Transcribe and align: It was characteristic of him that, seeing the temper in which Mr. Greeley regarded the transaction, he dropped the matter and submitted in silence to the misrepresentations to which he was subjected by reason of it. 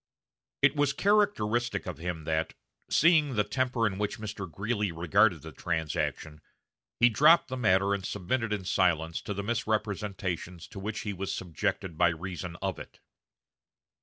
It 0.63 0.75
was 0.75 0.93
characteristic 0.93 1.85
of 1.85 1.99
him 1.99 2.23
that, 2.23 2.55
seeing 2.89 3.35
the 3.35 3.43
temper 3.43 3.85
in 3.85 3.99
which 3.99 4.17
Mr. 4.17 4.51
Greeley 4.51 4.91
regarded 4.91 5.43
the 5.43 5.51
transaction, 5.51 6.41
he 6.99 7.07
dropped 7.07 7.49
the 7.49 7.55
matter 7.55 7.93
and 7.93 8.03
submitted 8.03 8.51
in 8.51 8.65
silence 8.65 9.21
to 9.21 9.35
the 9.35 9.43
misrepresentations 9.43 10.67
to 10.69 10.79
which 10.79 11.01
he 11.01 11.13
was 11.13 11.31
subjected 11.35 11.99
by 11.99 12.07
reason 12.09 12.55
of 12.63 12.79
it. 12.79 12.99